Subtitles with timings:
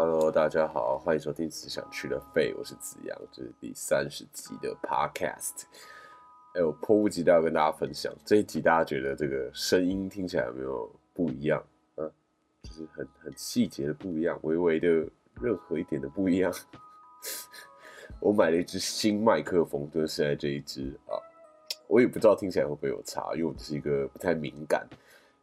[0.00, 5.64] Hello，大家好，欢迎收听《只想去的废》，我是子阳，这是第三十集的 Podcast。
[6.54, 11.60] 哎，我迫不及待要跟大家分享这一集，大家觉得这个声音听起来有没有不一样？
[11.96, 12.06] 啊，
[12.62, 14.88] 就是很很细节的不一样，微微的
[15.40, 16.54] 任何一点的不一样。
[18.22, 21.18] 我买了一支新麦克风，就是现在这一支啊，
[21.88, 24.86] 我也不知道听起来会不会有差，因为我是一个不太敏感、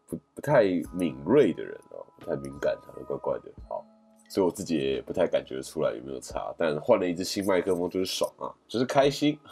[0.07, 0.63] 不不太
[0.93, 3.51] 敏锐的人啊，不太敏感，好怪怪的。
[3.67, 3.85] 好，
[4.27, 9.37] 所以我自己也不太感觉出来有没有差，但换了一支新麦克风就是爽啊，就是开心。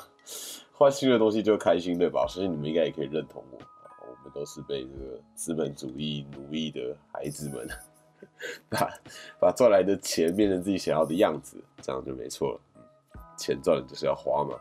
[0.76, 2.26] 换新的东西就开心，对吧？
[2.28, 3.60] 相信你们应该也可以认同我。
[4.02, 7.68] 我们都是被这个资本主义奴役的孩子们，
[8.70, 8.90] 把
[9.40, 12.60] 把赚来的钱变成自己想要的样子，这样就没错了。
[13.38, 14.58] 钱赚了就是要花嘛。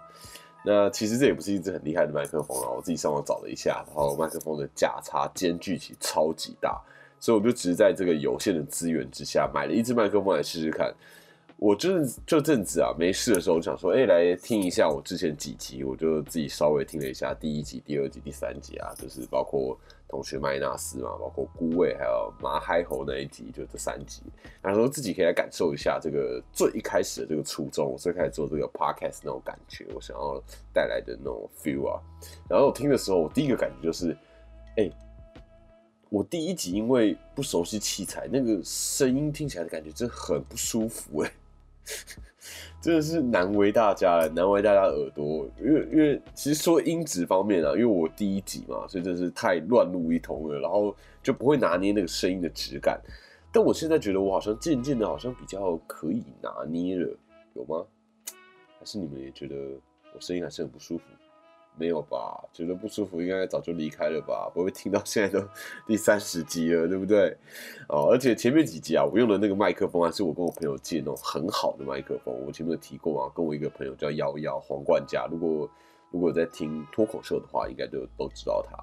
[0.64, 6.80] 那其实这也不是一支很厉害的麦克风啊，我自己上网找了一下，然后麦克风的价差间距其实超级大，
[7.22, 10.92] 所以我就只是在这个有限的资源之下，买了一支麦克风来试试看。
[11.56, 24.22] 我就是这阵子啊，没事的时候我想说，哎，来听一下我之前几集，我就自己稍微听了一下第一集、第二集、第三集啊，就是包括同学麦纳斯嘛，包括孤味，还有马嗨猴那一集，就这三集，
[24.60, 30.42] 然后自己可以来感受一下这个最一开始的这个初衷，我最开始做这个 podcast 那种感觉，我想要
[30.72, 32.00] 带来的那种 feel 啊。
[32.50, 34.16] 然后我听的时候，我第一个感觉就是，
[34.76, 34.90] 哎，
[36.12, 41.32] 我第一集因为不熟悉器材，那个声音听起来的感觉真的很不舒服，哎。
[42.82, 53.00] 真的是难为大家了，难为大家耳朵，因为因为其实说音质方面啊，因为我第一集嘛，所以真的是太乱入一通了，然后就不会拿捏那个声音的质感。
[53.50, 57.08] 但我现在觉得我好像渐渐的，好像比较可以拿捏了，
[57.54, 57.86] 有吗？
[58.78, 59.56] 还是你们也觉得
[60.14, 61.04] 我声音还是很不舒服？
[61.76, 62.42] 没有吧？
[62.52, 64.50] 觉得不舒服，应该早就离开了吧？
[64.54, 65.46] 不会听到现在都
[65.86, 67.36] 第三十集了，对不对？
[67.88, 72.34] 哦，而且前面几集啊，我用的那个麦克风还是我跟我朋友借那种很好的麦克风。
[72.46, 75.68] 我前面有提过啊，跟我一个朋友叫幺幺黄冠家，如果
[76.10, 78.76] 如果在听脱口秀的话，应该都都知道他。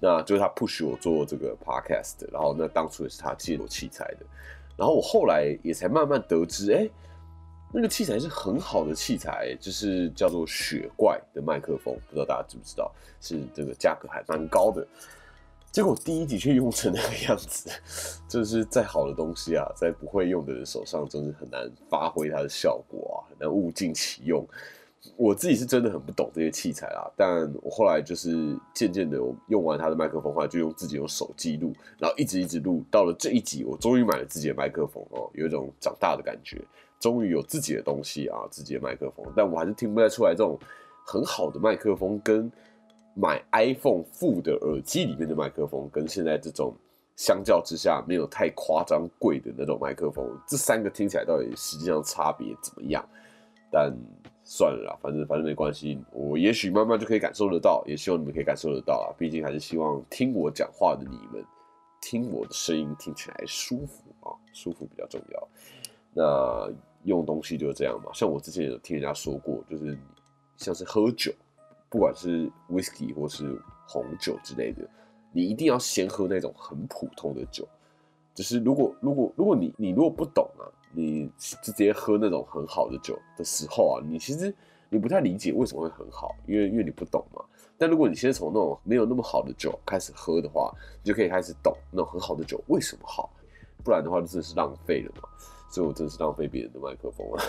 [0.00, 4.26] 那就是他 push 我做这个 podcast，然后那当初也是他借我器材的，
[4.76, 6.90] 然后我后来也才慢慢得知，哎。
[7.72, 12.92] 那个器材是很好的器材，就是叫做雪怪的麦克风，不知道大家知不知道？
[13.20, 14.86] 是这个价格还蛮高的。
[15.70, 17.70] 结果第一集却用成那个样子，
[18.28, 24.46] 就是再好的东西啊，在不会用的人手上，真是很难发挥它的效果啊，很难物尽其用。
[25.16, 29.18] 我自己是真的很不懂这些器材啦，但我后来就是渐渐的
[29.48, 36.62] 用完他的麦克风，后来就用自己用手机录，然后一直一直录，到了这一集，我终于买了自己的麦克风哦，有一种长大的感觉。
[37.02, 40.56] 终于有自己的东西啊，自己的麦克风，但我还是听不太出来这种
[41.04, 42.48] 很好的麦克风跟
[43.12, 46.72] 买 iPhone 副的耳机里面的麦克风，跟现在这种
[47.16, 53.04] 相较之下没有太夸张贵的那种麦克风，这三个听起来到底实际上差别怎么样？
[53.68, 53.92] 但
[54.44, 61.44] 算了啦，反正反正没关系，我也许慢慢就可以感受得到，也希望你们可以感受得到啊，毕竟还是希望听我讲话的你们
[62.00, 65.48] 听我的声音听起来舒服啊，舒服比较重要。
[66.14, 66.72] 那。
[67.04, 69.98] 用东西就是这样嘛，像我之前有听人家说过，就是
[70.56, 71.32] 像是喝酒，
[71.88, 74.88] 不管是 whisky 或是红酒之类的，
[75.32, 77.66] 你一定要先喝那种很普通的酒。
[78.34, 84.54] 就是如果如果如果你你如果不懂啊，你直接喝那种很好的酒的时候啊，你其实
[84.88, 87.44] 你不太理解为什么会很好，因为因为你不懂嘛。
[87.76, 93.28] 但如果你先从那种没有那么好的酒开始喝的话，你就可以开始懂那种很好的酒为什么好，
[93.82, 95.28] 不然的话就真的是浪费了嘛。
[95.72, 97.42] 所以我真是浪费别人的麦克风了，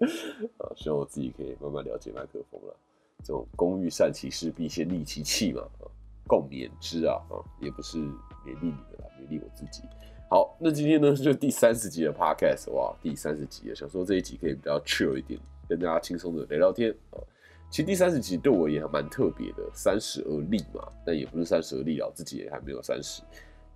[0.64, 0.72] 啊！
[0.74, 2.74] 希望我自己可以慢慢了解麦克风了。
[3.22, 5.84] 这种工欲善其事，必先利其器嘛，啊，
[6.26, 9.82] 共勉之啊，啊，也不是勉励你们啦，勉励我自己。
[10.30, 17.20] 好，那今天呢，就第三十集的 podcast，哇，第三十集啊，想说这一集可以比较 chill 一点，跟大家轻松的聊聊天啊。
[17.68, 23.22] 其实第三十集对我也还蛮特别的，三十而立嘛，但也不是三十而立啊，自己也还没有三十，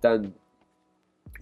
[0.01, 0.33] 但。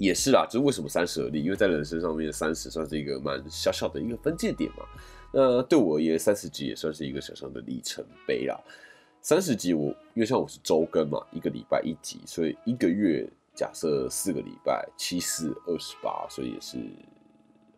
[0.01, 1.43] 也是啦，就是为什么三十而立？
[1.43, 4.83] 因为在人生上面，三十算是一个蛮小小的一个分界点嘛。
[5.31, 8.59] 那对我而言，三十集也算是一个小小的里程碑啦。
[9.21, 16.79] 三十集我因为像我是周更嘛，一个礼拜一集，所以一个月假设四个礼拜，七四二十八，所以也是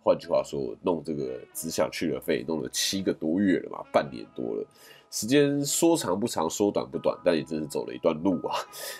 [0.02, 4.66] 换句话说，弄这个只想去了费，弄了七个多月了嘛，半年多了。
[5.12, 8.56] 时间说长不长，说短不短，但也真是走了一段路啊。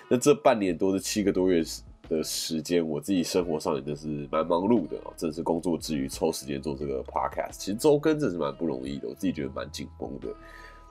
[0.10, 1.64] 那这半年多的七个多月。
[2.10, 10.28] 的时间，我自己生活上也真是蛮忙碌的哦，真是工作之余抽时间做这个 podcast，其实周更真是蛮不容易的，我自己觉得蛮紧绷的。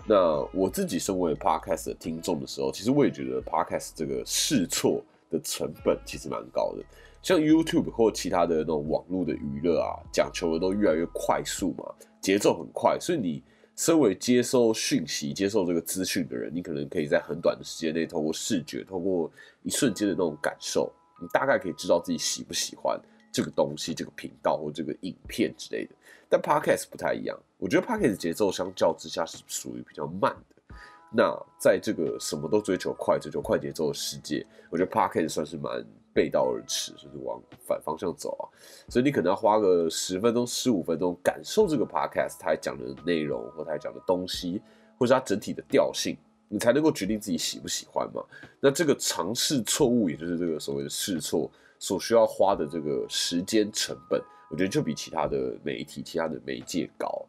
[0.06, 5.00] 那我自己身为 podcast 的听众的时候，其实我也觉得 podcast 这个试错
[5.30, 6.84] 的成本其实蛮高的。
[7.22, 11.84] 像 YouTube 或其他的那种网络的娱乐啊，讲求的都越来越快速嘛，
[12.20, 13.40] 节奏很快，所以你
[13.76, 19.30] 身为接收讯息、接受这个资讯的人，你可能可以在很短的时间内，通过视觉、通过
[19.62, 20.92] 一瞬间的那种感受，
[21.22, 25.94] 你大概可以知道自己喜不喜欢这个东西、这个频道或这个影片之类的。
[26.28, 30.74] 但 Podcast 不太一样，我觉得 Podcast 节奏相较之下是属于比较慢的。
[31.14, 35.84] 那在这个什么都追求快、追求快节奏的世界，我觉得 Podcast 算是蛮。
[36.14, 38.44] 背道而驰，就是往反方向走啊，
[38.86, 44.60] 所以你可能要花个十分钟、十五分钟感受这个 podcast 它讲的内容，或它讲的东西，
[44.98, 46.14] 或者它整体的调性，
[46.52, 48.22] 你才能够决定自己喜不喜欢嘛。
[48.60, 57.24] 那这个尝试错误，也就是这个所谓的试错，所需要花的这个时间成本，我觉得就比其他的媒体、其他的媒介高。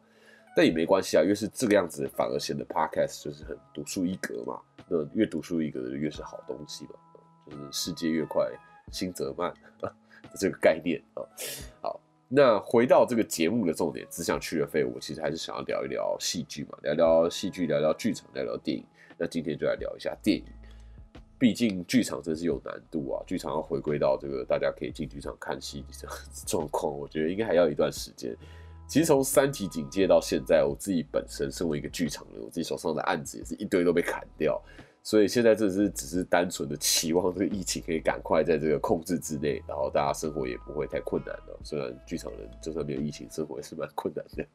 [0.54, 4.60] 但也没关系啊，越是这个样子，反而显得 podcast 就是很独树一格嘛。
[4.86, 6.90] 那越独树一格的越是好东西嘛，
[7.46, 8.46] 就是世界越快。
[8.92, 9.48] 新泽曼
[9.80, 9.90] 啊，
[10.38, 11.24] 这个概念啊，
[11.80, 11.98] 好，
[12.28, 18.84] 那回到这个节目的重点，只想去了废物，其实还是想要聊一聊戏剧嘛，聊聊戏剧，聊聊剧场，聊聊电影。
[19.18, 20.44] 那今天就来聊一下电影，
[21.38, 26.08] 毕竟剧场真是有难度啊，剧场要回归到这个大家可以进剧场看戏的
[26.46, 28.36] 状况，我觉得应该还要一段时间。
[28.86, 34.62] 其实从三级警戒到现在，我自己本身身为一个剧场人，我自己手上的案子也是一堆都被砍掉。
[35.04, 41.60] 所以现在这是只是单纯的期望这个疫情可以赶快在这个控制之内，然后大家生活也不会太困难了。
[41.62, 44.46] 虽然剧场人就算没有疫情，生活也是蛮困难的。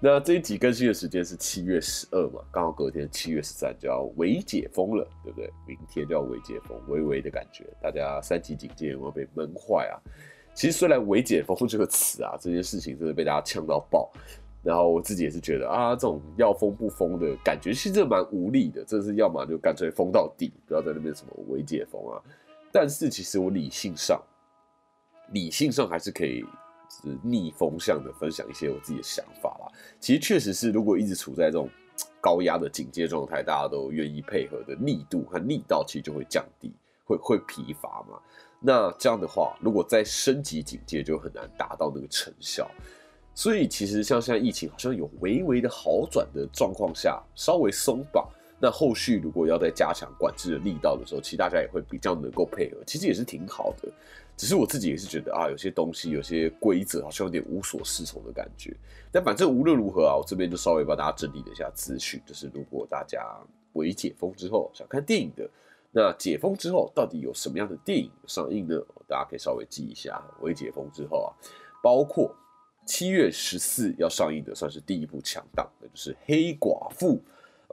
[0.00, 5.48] 那这一集更新的时间是七月十二嘛，刚好隔天七月十三就要微解封了，对不对？
[5.68, 9.94] 明天就要微解封，微微的感觉，大家三级警戒有没有被闷坏啊？
[10.52, 14.10] 其实虽然“微解封”这个词啊，这件事情真的被大家呛到爆。
[14.66, 18.84] 然后我自己也是觉得啊，这种要封不封的感觉，其实蛮无力的。
[18.84, 22.20] 这是要么就干脆封到底，不要在那边什么微解封啊。
[22.72, 24.20] 但是其实我理性上，
[25.30, 26.44] 理性上还是可以
[27.22, 29.72] 逆风向的分享一些我自己的想法啦。
[30.00, 31.70] 其实确实是，如果一直处在这种
[32.20, 36.74] 高压的警戒状态，大家都愿意配合的力度和力道，其实就会降低，
[37.04, 38.18] 会会疲乏嘛。
[38.58, 42.68] 那这样的话，如果再升级警戒，就很难达到那个成效。
[43.36, 48.26] 所以其实像现在疫情好像有微微的好转的状况下，稍微松绑，
[48.58, 53.92] 那后续如果要再加强管制的力道的时候，其实大家也会比较能够配合，其实也是挺好的。
[54.38, 58.74] 只是我自己也是觉得啊，有些东西有些规则好像有点无所适从的感觉。
[59.12, 63.22] 但反正无论如何啊，我这边就稍微帮大家整理了一下资讯，就是如果大家
[63.74, 65.46] 微解封之后想看电影的，
[65.92, 68.80] 那解封之后到底有什么样的电影上映呢？
[69.06, 71.28] 大家可以稍微记一下，微解封之后啊，
[71.82, 72.34] 包括。
[72.86, 77.20] 七月十四要上映的算是第一部强档，那就是《黑寡妇》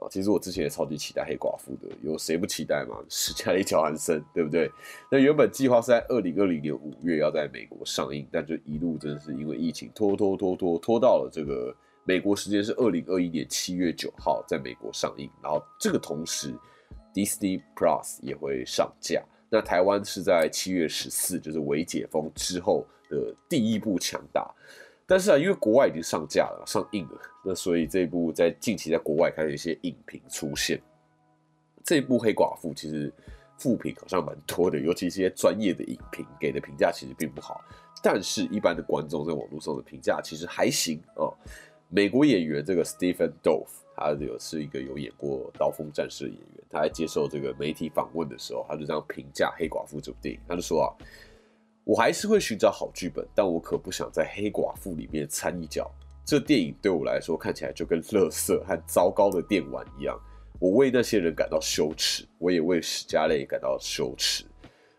[0.04, 0.08] 啊。
[0.10, 2.96] 其实我之前也超级期待《黑寡妇》的，有谁不期待吗？
[3.08, 4.68] 史嘉丽·乔安森，对不对？
[5.10, 15.30] 那原本计划是在二零二零年五月要在美国上映，但就一路真的是因为疫情拖拖拖拖拖到了这个美国时间是二零二一年七月九号在美国上映。
[15.40, 16.52] 然后这个同时
[17.14, 19.22] ，Disney Plus 也会上架。
[19.48, 24.52] 那台湾是在七月十四，就是微解封之后的第一部强大。
[25.06, 30.80] 但是啊，因为国外已经上架了、上映了，那所以这一部在近期在国外开始一些影评出现。
[31.84, 33.12] 这一部《黑寡妇》其实
[33.58, 37.60] 负评好像蛮多的，尤其是一些专业的影评给的评价其实并不好。
[38.02, 41.34] 但是，一般的观众在网络上的评价其实还行哦。
[41.90, 50.88] 美国演员这个 Stephen Dolph，他有是一个有演过《刀锋战士》的演员，他在接受这个媒体访问的时候，他就这样评价《黑寡妇》这部电影，他就说啊。
[51.84, 55.90] 我还是会寻找好剧本，但我可不想在《黑寡妇》里面掺一脚。
[56.24, 60.18] 这电影对我来说看起来就跟垃圾和糟糕的电玩一样。
[60.58, 64.46] 我为那些人感到羞耻，我也为史嘉蕾感到羞耻。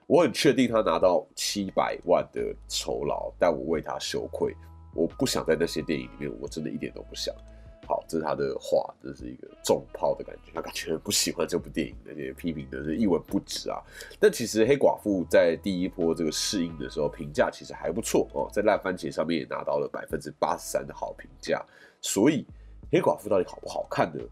[0.06, 4.56] 我很确定他拿到七百万的酬劳，但我为他羞愧。
[4.94, 7.34] 我不想在那些电影里面，我真的一点都不想。
[8.08, 13.82] 这是他的话，这是一个重炮的感觉，他感觉不喜欢这部电影，那些批评的是一文不值啊。
[14.20, 21.64] 但其实黑寡妇在第一波这个试映的时候，评价其实还不错哦，在烂番茄上面也拿到了百分之八十三的好评价。
[22.02, 22.46] 所以
[22.92, 24.24] 黑寡妇到底好不好看呢？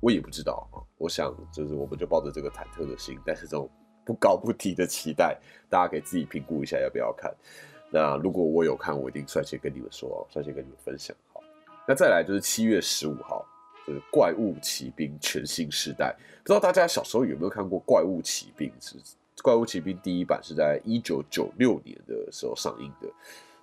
[0.00, 0.78] 我也不知道啊。
[0.98, 3.68] 我想就是我们就抱着这个忐忑的心，但是这种
[4.04, 7.34] 不高不低的期待，大家可以自己评估一下要不要看。
[7.90, 11.16] 那如果我有看，我一定率先跟你们说哦，率先跟你们分享。
[11.88, 13.46] 那再来就是七月十五号，
[13.86, 16.14] 就是《怪物骑兵》全新时代。
[16.42, 18.68] 不知道大家小时候有没有看过《怪物骑兵》？
[18.80, 18.98] 是
[19.42, 23.08] 《怪物骑兵》第一版是在一九九六年的时候上映的。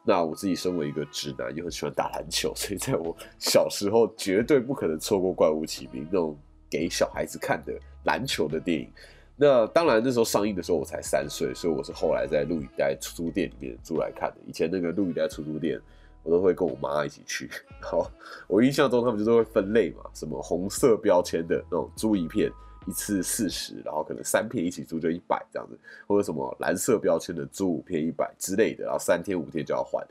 [0.05, 6.37] 那我自己身为一个直男，又很喜欢打篮球，所以在我小时候绝对不可能错过《怪物骑兵》那种
[6.69, 8.89] 给小孩子看的篮球的电影。
[9.35, 14.37] 那当然那时候上映的时候我才三岁，所以我是后来在录影带出租店里面租来看的。
[14.45, 15.79] 以前那个录影带出租店，
[16.23, 17.49] 我都会跟我妈一起去。
[17.81, 18.09] 好，
[18.47, 22.51] 我印象中他们就是会分类嘛，什么红色标签的那种租一片
[22.87, 25.77] 一次四十，然后可能三片一起租就一百这样子，
[26.07, 30.05] 或者什么蓝色标签的租五片一百之类的，然后三天五天就要还。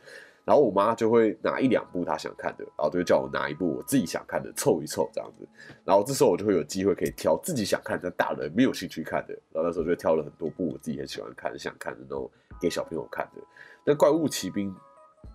[0.45, 5.47] 然后我妈就会拿一两部她想看的，然后就叫我拿一部我自己想看的凑一凑这样子。
[5.85, 9.33] 然后这时候我就会有机会可以挑自己想看但大人没有兴趣看的。
[9.53, 12.29] 然后那时候就挑了很多部我自己很喜欢看、想看的那种
[12.61, 13.43] 给小朋友看的。
[13.85, 14.69] 那《怪物骑兵》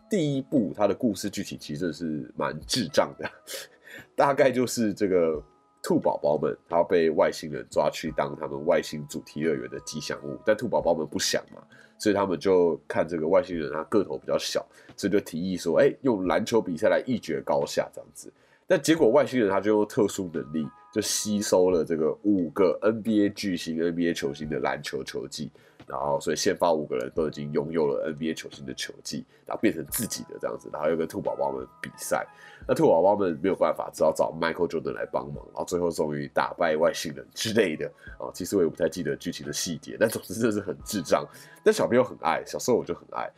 [0.09, 3.29] 第一部它的故事剧情其实是蛮智障的，
[4.15, 5.41] 大概就是这个
[5.83, 11.61] 兔宝宝们他被外星人抓去当他们外星主题乐园的吉祥物，但兔宝宝们不想嘛。
[11.99, 14.63] 所以他们就看这个外星人，他个头比较小，
[14.95, 18.31] 所以就提议说：“哎，用篮球比赛来一决高下这样子。”
[18.67, 25.51] 但结果外星人他就用特殊能力，就吸收了这个五个 NBA 巨星、NBA 球星的篮球球技。
[25.87, 32.27] 然后，所以先发五个人都已经拥有了 NBA 球星的球技，然后变成自己的这样子，然后又跟兔宝宝们比赛。
[32.67, 37.89] 那兔宝宝们没有办法，只好找 Michael Jordan 来帮忙，然后最后终于打败外星人之类的。
[38.19, 41.25] 啊，其实我也不太记得剧情的细节，但总之真的是很智障。
[41.63, 43.31] 但小朋友很爱，小时候我就很爱。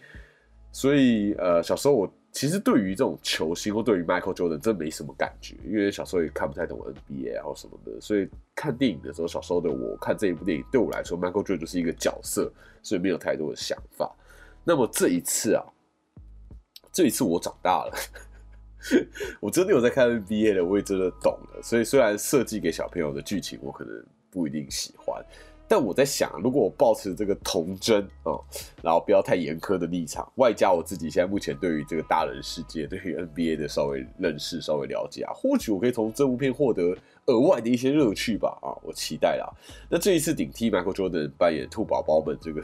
[0.71, 7.99] 所以，呃，小时候我其实对于这种球星或对于 Michael Jordan 真没什么感觉，因为小时候也看不太懂 NBA 然后什么的。
[7.99, 12.49] 所以看电影的时候，小时候的我看这一部电影，对我来说，Michael Jordan 就是一个角色，
[12.81, 14.09] 所以没有太多的想法。
[14.63, 15.61] 那么这一次啊，
[16.93, 17.93] 这一次我长大了，
[19.41, 21.61] 我真的有在看 NBA 了，我也真的懂了。
[21.61, 25.21] 所以虽然设计给小朋友的剧情，我可能不一定喜欢。
[25.69, 28.43] 但我在想，如果我保持这个童真哦，
[28.81, 36.97] 然后不要太严苛的立场，外加我自己现在目前对于这个大人世界、对于 NBA 的稍微认识、稍微了解啊，或许我可以从这部片获得
[37.27, 39.47] 额外的一些乐趣吧啊，我期待啦。
[39.87, 42.63] 那这一次顶替 Michael Jordan 扮演兔宝宝们这个。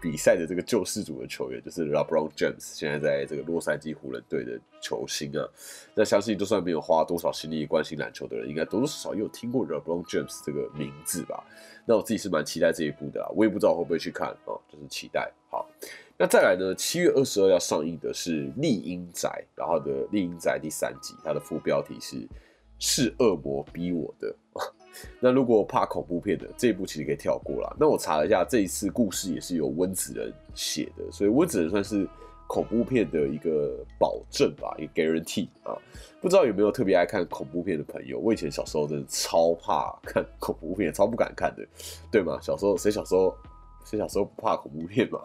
[0.00, 5.46] 比赛的这个救世主的球员就是 LeBron James，现在在这个洛杉矶湖人队的球星啊。
[5.94, 11.44] 那相信就算没有花多少心力关心篮球的人，应该多多少少也有听过 LeBron James 这个名字吧？
[11.84, 15.30] 那我自己是蛮期待这一部的啊，我也不知道会不会去看啊，就是期待。
[15.50, 15.68] 好，
[16.16, 16.74] 那再来呢？
[16.74, 19.28] 七月二十二要上映的是《丽英仔》，
[19.58, 22.28] 然后的《丽英仔》第三集，它的副标题是
[22.78, 24.34] “是恶魔逼我的”。
[25.18, 27.76] 那如果怕恐怖片的这一部其实可以跳过了。
[27.78, 32.08] 那我查了一下，这一次故事也是由温子仁写的，所以温子仁算是
[32.46, 35.76] 恐怖片的一个保证吧，一个 guarantee 啊。
[36.20, 38.18] 不知道有没有特别爱看恐怖片的朋友？
[38.18, 41.66] 我以前小时候真的超怕看恐怖片，超不敢看的，
[42.10, 42.38] 对吗？
[42.42, 43.34] 小时候谁小时候？
[43.84, 45.20] 所以小时候不怕恐怖片嘛？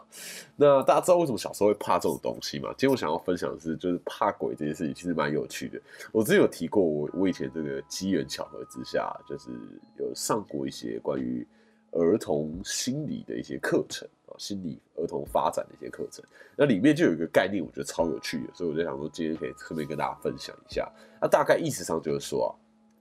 [0.56, 2.70] 那大家知道为什么小时候会怕这种东西吗？
[2.78, 5.80] 今天我想要分享的是，就是怕鬼这件事情，其实蛮有趣的。
[6.12, 9.52] 我之前有提过，我我以前这个机缘巧合之下，就是
[10.00, 11.46] 有上过一些关于
[11.92, 16.26] 儿童心理的一些课程啊，心理儿童发展的一些课程。
[16.56, 20.92] 那里面就有一个概念，我觉得超有趣的，所以我就想说，今天可以特别跟大家分享一下。
[21.22, 22.50] 那大概意思上就是说啊，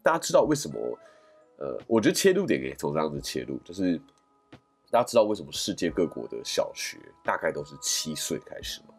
[0.02, 0.98] 大家知道为什么？
[1.56, 3.98] 呃，我觉得切入点可以从这样子切入，就是。
[4.94, 8.94] 大家知道为什么世界各国的小学大概都是七岁开始吗？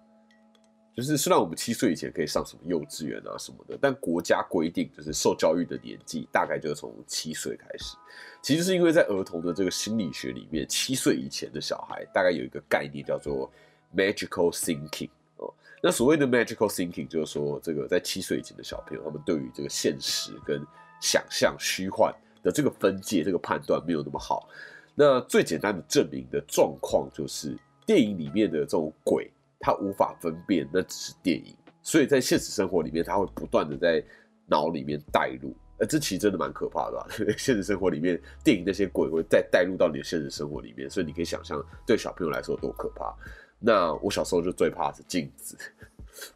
[0.93, 7.95] 就是虽然我们七岁以前可以上什么幼稚园啊什么的，但国家规定就是受教育的年纪大概就是从七岁开始。
[8.41, 13.49] 其实是因为在儿童的这个心理学里面，七岁以前的小孩大概有一个概念叫做
[13.95, 15.53] magical thinking 哦。
[15.81, 20.61] 那所谓的 magical thinking 就是说，这个在七岁以前的小朋友，他们对于这个现实跟
[20.99, 24.49] 想象、虚幻的这个分界、这个判断没有那么好。
[24.95, 34.01] 那最简单的证明的状况就是，电影里面的这种鬼，他无法分辨那只是电影，所以在现实生活里面，他会不断的在
[34.47, 37.07] 脑里面带入，呃，这其实真的蛮可怕的吧。
[37.37, 43.13] 现实生活里面，电影那些鬼会再带入到你的现实生活里面，所以你可以想象，对小朋友来说多可怕。
[43.59, 45.57] 那我小时候就最怕是镜子，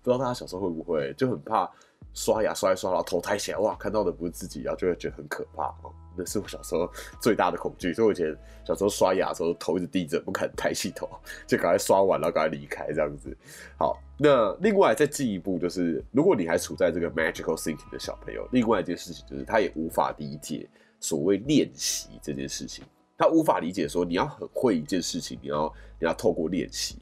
[0.01, 1.69] 不知道大家小时候会不会就很怕
[2.13, 5.93] 刷牙刷一刷，然后头抬起来，哇，看到的不是自己，然后就会觉得很可怕哦。
[6.19, 8.35] 那是我小时候最大的恐惧，所以我以前
[8.65, 11.09] 小时候刷牙的时候头一直低着，不敢抬起头，
[11.47, 13.35] 就赶快刷完了，赶快离开这样子。
[13.77, 20.67] 好，那另外再进一步就是，如果你还处在这个 magical thinking 的小朋友，另外一件事情就是他也无法理解
[20.99, 22.83] 所谓练习这件事情，
[23.17, 26.97] 他无法理解说你要很会一件事情，你要你要透过练习。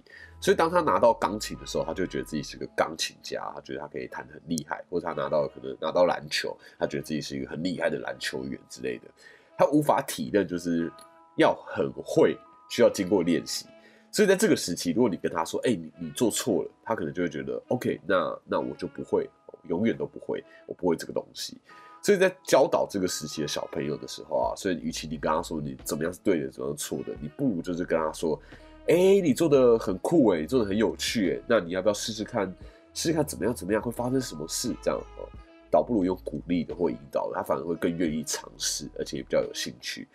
[0.48, 9.10] 所以当他拿到钢琴的时候，他就觉得自己是个钢琴家，他觉得他可以弹得很厉害；或者他拿到可能拿到篮球，他觉得自己是一个很厉害的篮球员之类的。
[9.58, 10.90] 他无法体认，就是
[11.36, 12.38] 要很会，
[12.70, 13.66] 需要经过练习。
[14.10, 19.30] 所以在这个时期，如果你跟他说：“哎，你你做错了”，他可能就会觉得：“OK，那那我就不会，
[19.68, 21.58] 永远都不会，我不会这个东西。”
[22.02, 28.40] 所以在教导这个时期的小朋友的时候啊，所以与其你跟他说你怎么样是对的，怎么样是错的，你不如就是跟他说，
[28.88, 32.48] 哎，你做的很酷哎，你做的很有趣哎，那你要不要试试看？
[32.94, 34.74] 试试看怎么样怎么样会发生什么事？
[34.82, 35.30] 这样哦，
[35.70, 40.08] 倒不如用鼓励的或引导，他反而会更愿意尝试，而且也比较有兴趣。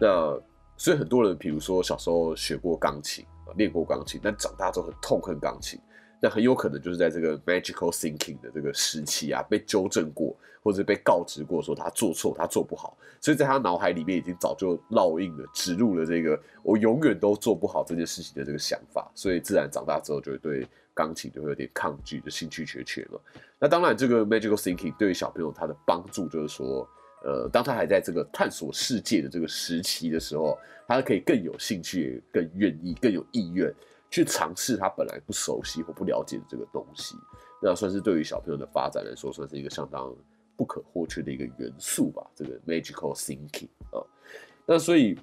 [0.00, 0.40] 那
[0.76, 3.24] 所以很多人，比如说小时候学过钢琴，
[3.56, 5.78] 练过钢琴，但长大之后很痛恨钢琴。
[6.24, 20.64] 那很有可能就是在这个 magical thinking 的这个时期啊，被纠正过，或者被告知过说他做错，他做不好，所以在他脑海里面已经早就烙印了，植入了这个我永远都做不好这件事情的这个想法，所以自然长大之后就会对
[20.94, 23.20] 钢琴就会有点抗拒，就兴趣缺缺了。
[23.58, 26.88] 那当然，这个 magical thinking 对于小朋友他的帮助就是说，
[27.24, 33.74] 呃，当他还在这个探索世界的这个时期的时候，他可以更有兴趣、更愿意、更有意愿。
[34.12, 37.16] 去尝试他本来不熟悉或不了解的这个东西，
[37.62, 40.14] 那算是对于小朋友的发展来说，算是一个相当
[40.54, 42.22] 不可或缺的一个元素吧。
[42.36, 44.04] 这个 magical thinking 啊，
[44.66, 45.18] 那所以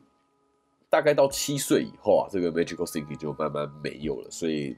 [0.90, 4.76] 大概到七岁以后啊，这个 magical thinking 就慢慢没有了，所以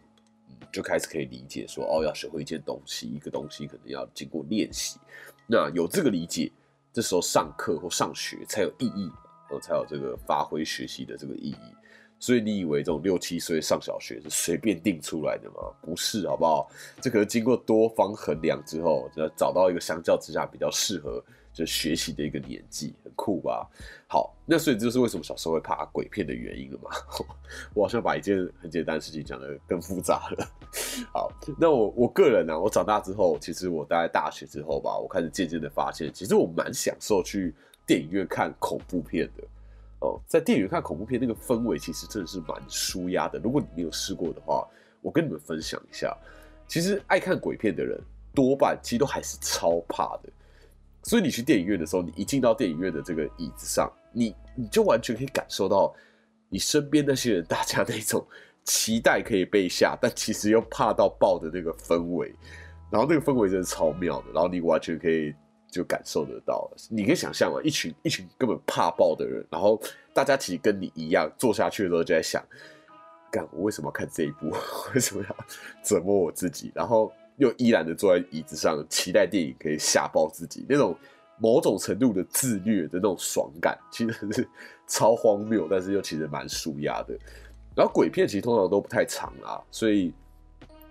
[0.74, 5.00] 就开始可以理解说，哦，要学会一件东西，一个东西可能要经过练习。
[5.48, 6.52] 那有这个理解，
[6.92, 9.10] 这时候上课或上学才有意义，
[9.50, 11.76] 呃，才有这个发挥学习的这个意义。
[12.22, 15.56] 所以你以为这种六七岁上小学是随便定出来的吗？
[15.82, 16.70] 不是，好不好？
[17.02, 23.68] 这可是经过多方衡量之后，就找到一个相较之下比较适合就学习的一个年纪，很酷吧？
[24.08, 26.92] 好，那所以这就是为什么小时候会怕鬼片的原因了嘛？
[27.74, 30.48] 我好像把一件很简单的事情讲得更复杂了。
[31.12, 37.52] 好，那我我个人呢，我长大之后，其实我大概大学之后吧，我开始渐渐的发现，其实我蛮享受去
[37.84, 39.44] 电影院看恐怖片的。
[40.02, 43.38] 哦，在电影院看恐怖片，那个氛围其实真的是蛮舒压的。
[43.38, 44.68] 如果你没有试过的话，
[45.00, 46.16] 我跟你们分享一下。
[46.68, 48.02] 其实爱看鬼片的人，
[48.34, 50.30] 多半其实都还是超怕的。
[51.04, 55.94] 所以你去电影院的时候，你一进到电影院的这个椅子上，你你就完全可以感受到
[56.50, 58.26] 你身边那些人大家那种
[58.64, 62.34] 期待可以被吓，但其实又怕到爆的那个氛围。
[62.90, 65.32] 然后那个氛围真的超妙的，然后你完全可以。
[65.72, 69.82] 就感受得到，你可以想象嘛，一群一群根本怕爆的人，然后
[70.14, 72.44] 大家其实跟你一样，坐下去的时候就在想，
[73.32, 74.52] 干我 为什么要看这一部？
[74.94, 75.36] 为什么要
[75.84, 76.72] 折磨我自己？
[76.76, 80.96] 然后又依然的坐在椅子上，期待电影可以吓爆自己，那种
[81.38, 84.48] 某种程度的自虐的那种爽感，其实是
[84.86, 87.18] 超荒谬，但是又其实蛮舒压的。
[87.74, 90.14] 然后鬼片其实通常都不太长啊，所以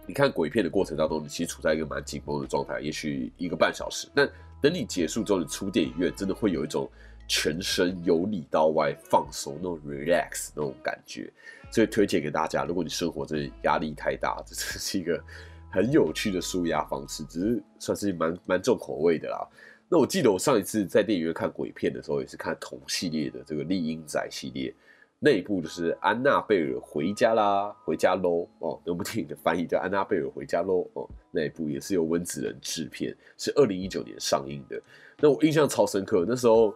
[0.06, 4.28] 你看鬼片的过程当中，你其实处在一个蛮紧绷的状态，也许一个半小时，但
[4.62, 6.90] 等你结束之后，你出电影院，真的会有一种
[7.32, 11.32] 全身由里到外放松那种 relax 那种感觉，
[11.70, 12.64] 所以推荐给大家。
[12.64, 15.22] 如果你生活真的压力太大， 这真是一个
[15.70, 19.46] 很有趣的舒压方式，只是算是蛮蛮重口味的啦。
[19.88, 24.74] 那我记得我上一次在电影院看鬼片的时候，也是看同系列的这个《丽英仔》系列。
[25.20, 34.82] 那一部就是安娜贝尔回家啦，回家喽哦，那部电影的翻译叫安娜贝尔回家喽哦，那一部也是由温子仁制片，是二零一九年上映的。
[35.18, 36.74] 那我印象超深刻，那时候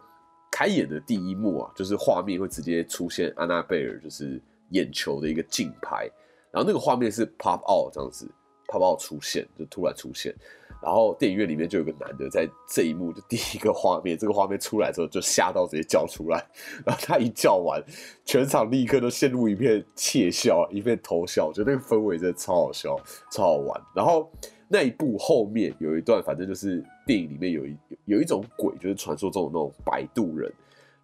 [0.54, 6.08] 开演的第一幕啊，就是画面会直接出现安娜贝尔就是眼球的一个竞拍，
[6.52, 8.30] 然后那个画面是 pop out 这样子
[8.68, 10.32] ，pop out 出现就突然出现。
[10.80, 16.46] 然后电影院里面就有个男的，在这一幕的第一个画面，这个画面出来之后就吓到直接叫出来，
[16.86, 17.82] 然后他一叫完，
[18.24, 22.96] 全场立刻都陷入一片窃笑，一片偷笑，我觉得那个氛围真的超好笑，
[23.32, 23.82] 超好玩。
[23.92, 24.30] 然后
[24.68, 30.52] 那一部后面有一段，反正就是电影里面有一有一种鬼，就是传说中的那种摆渡人。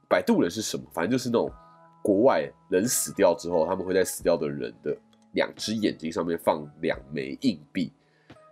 [0.08, 0.84] 摆渡人是什么？
[0.92, 1.50] 反正就是那种
[2.02, 4.96] 国外人死掉之后，他们会在死掉的人的
[5.34, 7.92] 两只眼睛上面放两枚硬币。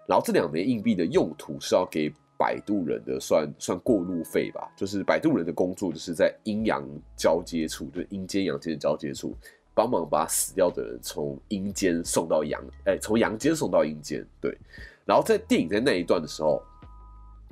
[0.06, 4.70] 然后这两枚硬币的用途是要给摆渡人的，算算过路费吧。
[4.76, 6.82] 就是摆渡人的工作，就是在阴阳
[7.16, 9.34] 交接处，就是阴间阳间的交接处，
[9.74, 14.24] 帮忙把死掉的人从阴间送到阳，哎，从阳间送到阴间。
[14.40, 14.56] 对。
[15.04, 16.62] 然后在电影在那一段的时候，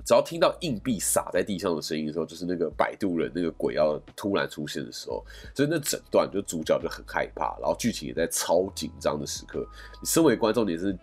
[0.06, 5.22] 只要听到硬币洒在地上的声音的时候，就是那个摆渡人那个鬼要突然出现的时候，
[5.54, 9.66] 所以那整段就主角就很害怕，然后剧情也在超紧张的时刻。
[10.00, 10.96] 你身为观众，你是。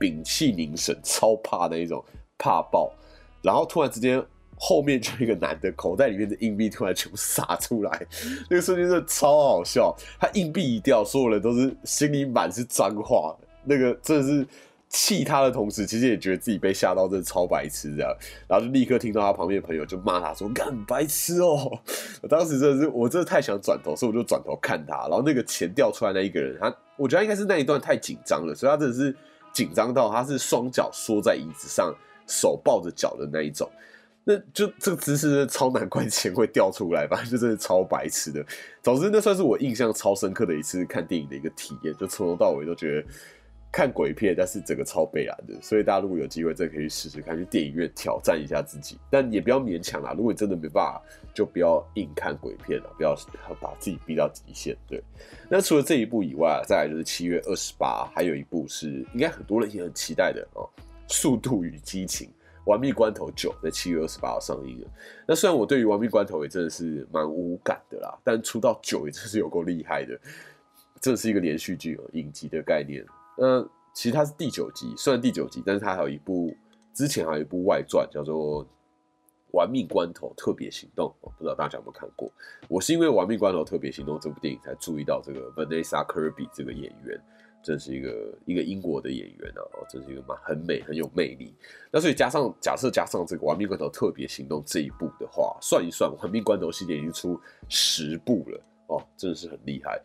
[0.00, 2.04] 屏气凝神，超怕那一种，
[2.38, 2.88] 怕爆。
[3.42, 4.24] 然后突然之间，
[4.56, 8.06] 后面就一个男的口袋里面的硬币突然全部撒出来，
[8.48, 9.92] 那个瞬间真的超好笑。
[10.20, 14.46] 他硬币一掉，所有人都是心里满是脏话，那个真的是
[14.88, 18.16] 气他的同时，其实也觉得自己被吓到，真的超白痴这样。
[18.46, 21.78] 然后就立刻听到他旁边的朋友就骂他说：“干白痴哦！”
[22.22, 25.06] 我当时真的是，我真的太想转头，所以我就转头看他。
[25.08, 29.14] 然后那个钱掉出来那一个人，他我觉得应该是那一段太紧张了，所以他真的是。
[29.50, 31.92] 紧张到他是双脚缩在椅子上，
[32.28, 33.68] 手抱着脚的那一种。
[34.22, 38.44] 那就这个姿势超难怪钱会掉出来，吧就真的超白痴的。
[38.82, 43.08] 总之，那算是我印象超深刻的一次看电影的一个体验，就从头到尾都觉得
[43.70, 45.54] 看鬼片，但是整个超悲然的。
[45.60, 50.14] 所以大家如果有机会，真的可以试试看，去电影院挑战一下自己，但也不要勉强啦。
[50.16, 51.02] 如果你真的没办法，
[51.34, 53.14] 就不要硬看鬼片了，不要
[53.60, 54.76] 把自己逼到极限。
[54.86, 55.02] 对，
[55.48, 60.68] 那除了这一部以外，再来就是七月二十八，还有一部是应该很多人也很期待的哦，
[61.06, 62.28] 《速度与激情》。
[62.64, 64.86] 玩命关头九在七月二十八号上映了。
[65.26, 70.20] 那虽然我对于玩命关头也真的是蛮无感的啦，但出到九也真是有够厉害的。
[71.00, 73.02] 这是一个连续剧哦，影集的概念。
[73.38, 73.62] 那
[73.94, 76.52] 其实它是第九集，虽然第九集，但是它还有一部
[76.92, 78.64] 之前还有一部外传叫做
[79.52, 81.06] 《玩命关头特别行动》，
[81.38, 82.30] 不知道大家有没有看过？
[82.68, 87.18] 我是因为《玩命关头特别行动》这部电影才注意到这个 Vanessa Kirby 这个演员。
[87.60, 91.52] 真是一个一个英国的演员啊，哦，真是一个蛮很美很有魅力。
[91.90, 100.00] 那所以加上假设加上这个《玩命关头特别行动》这一部的话，算一算，《玩命关头》系列已经出十部了哦，真的是很厉害。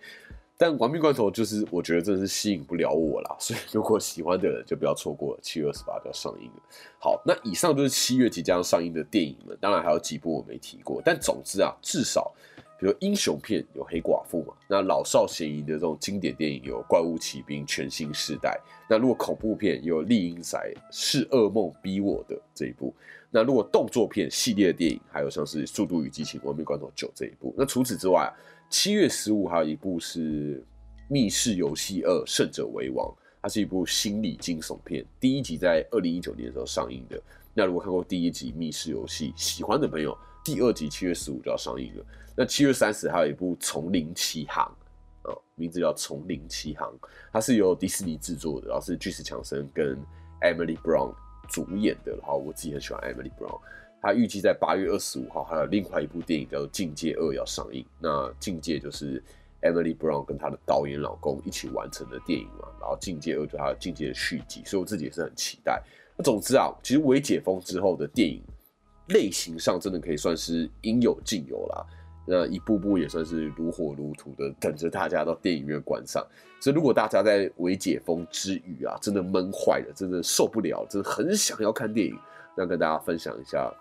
[0.63, 6.63] 但《玩命关头》就是我觉得真的是吸引不了我啦，所以如果喜欢的人就不要错过，七月二十八就要上映了。
[6.99, 12.31] 好，那以上就是七月即将上映的电影们，当然还有几部我没提过，但总之啊，至少。
[12.79, 18.57] 比如英雄片有黑寡妇嘛，那老少咸宜的这种经典电影有怪物骑兵全新世代。
[18.89, 20.57] 那如果恐怖片有丽英仔
[20.91, 22.93] 是噩梦逼我的这一部。
[23.29, 27.53] 那如果动作片系列的电影还有像是速度与激情亡命关头九这一部。
[27.57, 28.31] 那除此之外，
[28.69, 30.63] 七月十五还有一部是
[31.07, 37.21] 密室游戏二胜者为王，它是一部心理惊悚片，第一集在二零一九年的时候上映的。
[37.53, 42.05] 那如果看过第一集密室游戏喜欢的朋友，第二集七月十五就要上映了。
[42.35, 44.65] 那七月三十还有一部《丛林奇航》，
[45.29, 46.91] 哦，名字叫《丛林奇航》，
[47.31, 49.95] 它是由迪士尼制作的，然后是巨石强森跟
[50.41, 51.13] Emily Brown
[51.47, 52.13] 主演的。
[52.13, 53.61] 然后我自己很喜欢 Emily Brown。
[54.03, 57.85] 他预计在八月二十五号还有另外一部电影叫做《境界二》要上映。
[58.01, 59.23] 那《境界》就是
[59.61, 62.67] Emily Brown 跟她的导演老公一起完成的电影嘛。
[62.81, 65.81] 然后《境界二》就它的《境界》的续集，所以我自己也是很期待。
[66.17, 68.43] 那总之啊，其实微解封之后的电影
[69.07, 71.85] 类型上，真的可以算是应有尽有啦。
[72.25, 76.25] 那一步步也算是如火如荼的等着大家到电影院观赏。
[76.59, 82.17] 所以如果大家在微解封之余啊，真的闷坏了，真的受不了，真的很想要看电影，
[82.55, 83.73] 那跟大家分享一下，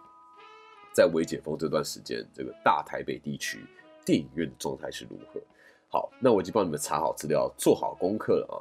[0.95, 3.65] 在微解封这段时间，这个大台北地区
[4.05, 5.41] 电影院的状态是如何。
[5.89, 8.57] 好，那我已经帮你们查好资料，做好功课了啊。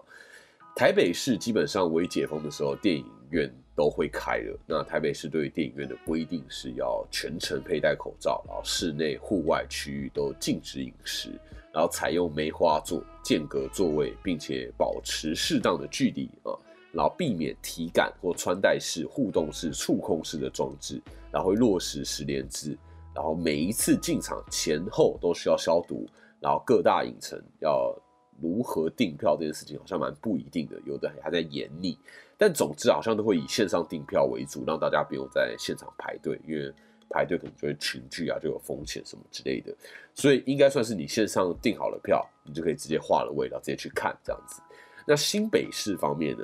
[0.75, 3.53] 台北市基本上微解封的时候，电影院。
[3.73, 4.59] 都会开了。
[4.67, 11.29] 那台北市对于电影院的规定是要全程佩戴口罩，然后室内、户外区域都禁止饮食，
[11.73, 16.53] 然后采用梅花座、间隔座位，并且保持适当的距离啊，
[16.91, 22.77] 然后避免体感或穿戴式、互动式、触控式的装置，然后会落实十连制，
[23.13, 26.07] 然后每一次进场前后都需要消毒，
[26.39, 27.95] 然后各大影城要。
[28.41, 31.95] 如何订票这件事情好像蛮不一定的，有的还在严拟。
[32.39, 36.73] 但总之好像都会以线上订票为主，让大家不用在现场排队，因为
[37.07, 39.71] 排队可能就会群聚啊，就有风险什么之类的。
[40.15, 44.59] 所以应该算是你线上订好了票，你就可以直接画了位，然后直接去看这样子。
[45.05, 46.43] 那新北市方面呢？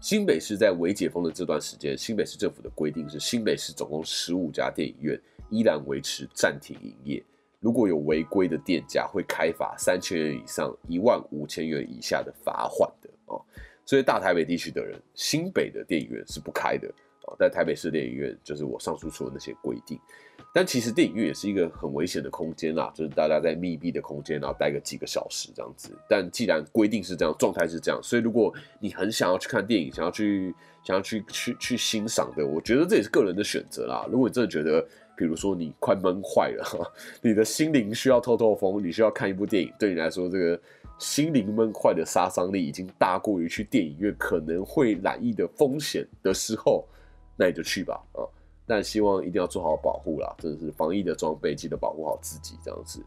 [0.00, 7.24] 新北市在未解封的这段时间，新北市政府的规定是，新北市总共十五家电影院依然维持暂停营业。
[7.60, 13.42] 如果有违规的店家，会开罚三千元以上一万五千元以下的罚款的哦。
[13.86, 16.86] 所以大台北地区的人，新北的电影院是不开的
[17.26, 17.32] 啊。
[17.38, 19.98] 在台北市电影院，就是我上述说的那些规定。
[20.56, 25.90] 但其实电影院也是一个很危险的空间啦，就是大家在密闭的空间，然后待个几个小时这样子。
[26.08, 34.06] 但既然规定是这样，状态是这样，所以如果你很想要去看电影，想要去想要去去去欣赏的，我觉得这也是个人的选择啦。
[34.08, 34.80] 如果你真的觉得，
[35.16, 40.60] 比如说你快闷坏了，你的心灵需要透透风，你需要看一部电影，对你来说，这个
[41.00, 46.86] 心灵闷坏的杀伤力已经大过于去电影院可能会染疫的风险的时候，
[47.36, 48.22] 那你就去吧啊！
[48.66, 53.04] 但希望一定要做好保护啦，真的是防疫的装备，记得保护好自己这样子。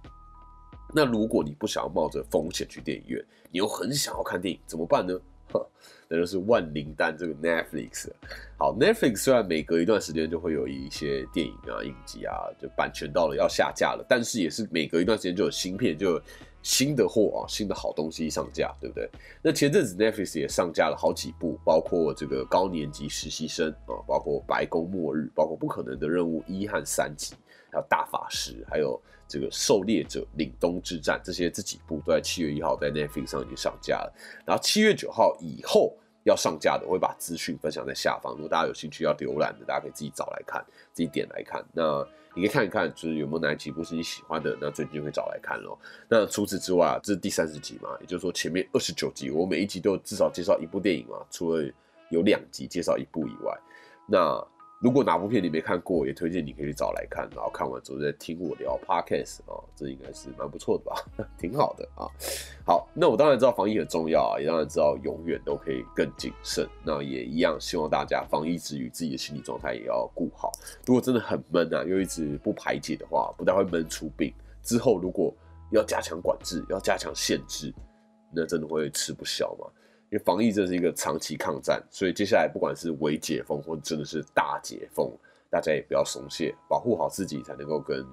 [0.94, 5.20] 那如果你不想要冒着风险去电影院，你又很想要看电影，怎么办呢？
[6.10, 8.10] 那就是万灵丹这个 Netflix。
[8.58, 16.22] 好，Netflix 虽然每隔一段时间就会有一些电影啊、影集啊，就版权到了要下架了，但是也是每隔一段时间就有新片，就
[16.68, 19.10] 新的货啊、新的好东西上架，对不对？
[19.42, 27.36] 那前阵子 Netflix 也上架了好几部，包括这个高年级实习生啊，包括白宫末日，包括不可能的任务一和三集，
[27.72, 29.02] 还有大法师，还有。
[29.30, 34.14] 这个狩猎者凛冬之战，这些这几部都在七月一号在 Netflix 上已经上架了。
[34.46, 35.94] 然后七月九号以后
[36.28, 38.34] 要上架的，我会把资讯分享在下方。
[38.34, 40.64] 如果大家有兴趣要浏览的，大家可以自己找来看，
[40.94, 41.64] 自己点来看。
[41.74, 45.80] 那你可以看一看，就是有没有哪几部是你喜欢的，那最近就可以找来看咯。
[46.08, 51.72] 那除此之外，这是第三十集嘛，也就是说前面二十九集，我每一集都至少介绍一部电影嘛，除了
[52.10, 53.58] 有两集介绍一部以外，
[54.08, 54.48] 那。
[54.80, 61.04] 如果哪部片你没看过，也推荐你可以去找来看，然后看完之后再听我聊 podcast 啊，这应该是蛮不错的吧，
[61.36, 62.06] 挺好的啊。
[62.64, 66.68] 好，那我当然知道防疫很重要啊，也当然知道永远都可以更谨慎。
[66.84, 70.52] 那也一样，希望大家防疫之余，自己的心理状态也要顾好。
[70.86, 75.34] 如果真的很闷啊，又一直不排解的话，不但会闷出病，之后如果
[75.72, 77.74] 要加强管制，要加强限制，
[78.32, 79.66] 那真的会吃不消嘛。
[80.10, 85.12] 因为防疫这是一个长期抗战，所以接下来不管是微解封或真的是大解封，
[85.50, 88.06] 大家也不要松懈，保护好自己才能够跟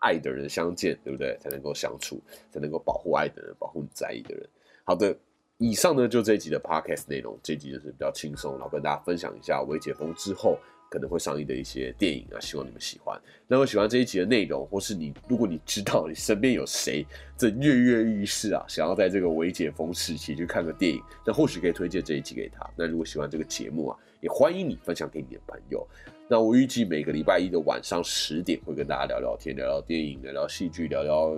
[0.00, 1.36] 爱的人相见，对不对？
[1.38, 4.48] 才能够相处，才能够保护爱的人，保护你在意的人。
[4.84, 5.16] 好的，
[5.58, 10.58] 以上呢就这一集的 podcast 内容，这集就是比较轻松，然后跟大家分享一下微解封之后。
[10.92, 13.18] 可能会上映的一些电影啊，希望你们喜欢。
[13.48, 22.68] 那么喜欢这一集的内容，或是你，如果你知道你身边有谁正跃跃欲试啊，想要在这个微解封时期去看个电影，那或许可以推荐这一集给他。
[22.76, 25.88] 那如果喜欢这个节目啊，也欢迎你分享给你的朋友。
[26.28, 31.28] 那我预计每个礼拜一的晚上十点会跟大家聊聊天，聊聊电影，聊聊戏剧，聊聊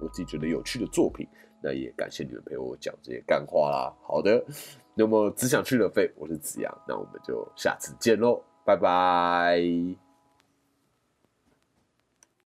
[0.00, 1.28] 我自己觉得有趣的作品。
[1.62, 3.94] 那也感谢你们陪我讲这些干话啦。
[4.02, 4.42] 好的，
[4.94, 8.42] 那么只想去了肺，我是子阳，那我们就下次见喽。
[8.64, 10.01] 拜拜。